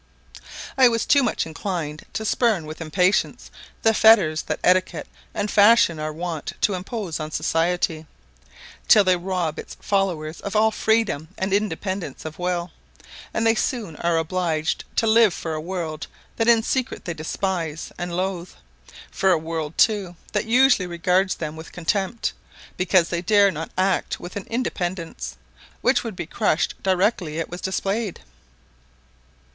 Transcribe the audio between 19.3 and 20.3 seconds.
a world, too,